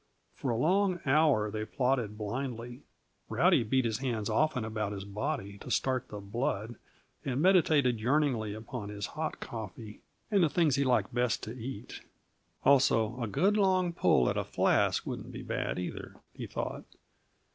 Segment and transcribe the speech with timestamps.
[0.33, 2.81] For a long hour they plodded blindly.
[3.29, 6.73] Rowdy beat his hands often about his body to start the blood,
[7.23, 10.01] and meditated yearnigly upon hot coffee
[10.31, 12.01] and the things he liked best to eat.
[12.65, 16.83] Also, a good long pull at a flask wouldn't be had, either, he thought.